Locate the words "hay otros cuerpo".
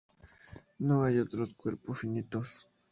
1.03-1.93